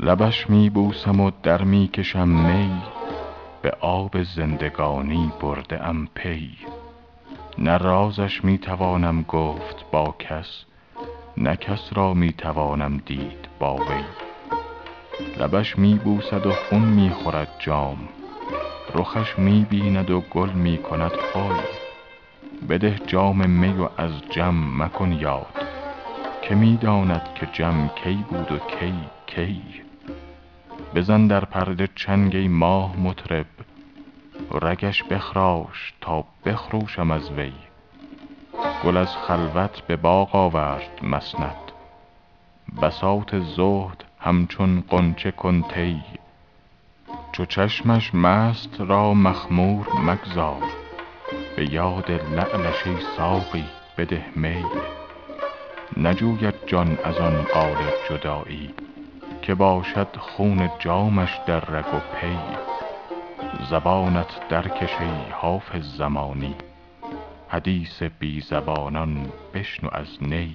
لبش 0.00 0.50
می 0.50 0.70
بوسم 0.70 1.20
و 1.20 1.30
در 1.42 1.62
می 1.62 1.88
کشم 1.88 2.28
می 2.28 2.82
به 3.62 3.70
آب 3.80 4.22
زندگانی 4.22 5.32
برده 5.40 5.88
ام 5.88 6.08
پی. 6.14 6.50
نه 7.58 7.78
رازش 7.78 8.44
می 8.44 8.58
توانم 8.58 9.22
گفت 9.22 9.84
با 9.92 10.14
کس 10.18 10.64
نه 11.36 11.56
کس 11.56 11.90
را 11.92 12.14
می 12.14 12.32
توانم 12.32 12.96
دید 13.06 13.48
با 13.58 13.76
وی. 13.76 14.04
لبش 15.38 15.78
می 15.78 15.94
بوسد 15.94 16.46
و 16.46 16.52
خون 16.52 16.82
می 16.82 17.10
خورد 17.10 17.48
جام 17.58 17.98
رخش 18.94 19.38
می 19.38 19.66
بیند 19.70 20.10
و 20.10 20.20
گل 20.20 20.50
می 20.50 20.78
کند 20.78 21.12
خوی 21.12 21.60
بده 22.68 23.00
جام 23.06 23.50
می 23.50 23.72
و 23.72 23.88
از 23.96 24.10
جم 24.30 24.82
مکن 24.82 25.12
یاد 25.12 25.49
که 26.50 26.56
می 26.56 26.76
داند 26.76 27.34
که 27.34 27.46
جم 27.52 27.88
کی 27.88 28.24
بود 28.30 28.52
و 28.52 28.58
کی 28.58 28.94
کی؟ 29.26 29.62
بزن 30.94 31.26
در 31.26 31.44
پرده 31.44 31.88
چنگ 31.94 32.36
ای 32.36 32.48
ماه 32.48 32.96
مطرب 32.96 33.46
رگش 34.62 35.02
بخراش 35.02 35.94
تا 36.00 36.24
بخروشم 36.44 37.10
از 37.10 37.30
وی. 37.30 37.52
گل 38.84 38.96
از 38.96 39.16
خلوت 39.16 39.80
به 39.80 39.96
باغ 39.96 40.36
آورد 40.36 41.00
مسند. 41.02 41.72
بساط 42.82 43.34
زهد 43.34 44.04
همچون 44.20 44.84
غنچه 44.90 45.30
کن 45.30 45.62
طی. 45.62 46.02
چو 47.32 47.44
چشمش 47.44 48.14
مست 48.14 48.80
را 48.80 49.14
مخمور 49.14 49.86
مگذار. 50.06 50.62
به 51.56 51.72
یاد 51.72 52.10
لعلش 52.10 52.86
ای 52.86 52.96
ساقی 53.16 53.64
بده 53.98 54.24
می. 54.36 54.64
نجوید 56.00 56.54
جان 56.66 56.98
از 57.04 57.16
آن 57.16 57.42
قالب 57.42 57.94
جدایی 58.10 58.74
که 59.42 59.54
باشد 59.54 60.16
خون 60.18 60.70
جامش 60.78 61.40
در 61.46 61.60
رگ 61.60 61.94
و 61.94 61.98
پی. 61.98 62.38
زبانت 63.70 64.48
درکش 64.48 65.00
ای 65.00 65.30
حافظ 65.32 65.96
زمانی 65.96 66.54
حدیث 67.48 68.02
بی 68.02 68.40
زبانان 68.40 69.32
بشنو 69.54 69.88
از 69.92 70.22
نی. 70.22 70.54